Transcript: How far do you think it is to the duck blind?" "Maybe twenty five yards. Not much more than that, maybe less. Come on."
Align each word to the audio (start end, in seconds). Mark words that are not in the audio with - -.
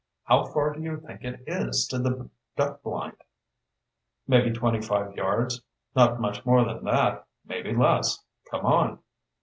How 0.23 0.45
far 0.45 0.73
do 0.73 0.81
you 0.81 0.99
think 0.99 1.23
it 1.23 1.43
is 1.45 1.85
to 1.89 1.99
the 1.99 2.27
duck 2.57 2.81
blind?" 2.81 3.17
"Maybe 4.27 4.49
twenty 4.51 4.81
five 4.81 5.15
yards. 5.15 5.61
Not 5.95 6.19
much 6.19 6.43
more 6.43 6.65
than 6.65 6.83
that, 6.85 7.27
maybe 7.45 7.75
less. 7.75 8.25
Come 8.49 8.65
on." 8.65 8.97